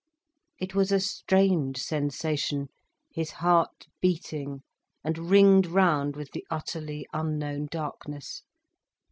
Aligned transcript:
It 0.57 0.73
was 0.73 0.91
a 0.91 0.99
strange 0.99 1.77
sensation, 1.77 2.69
his 3.11 3.29
heart 3.33 3.85
beating, 4.01 4.63
and 5.03 5.29
ringed 5.29 5.67
round 5.67 6.15
with 6.15 6.31
the 6.31 6.43
utterly 6.49 7.05
unknown 7.13 7.67
darkness. 7.69 8.41